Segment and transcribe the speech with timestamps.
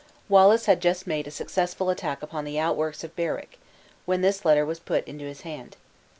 [0.29, 3.59] Wallace had just made a successful attack upon the outworks of Berwick,
[4.07, 5.77] when this letter was put into his hand.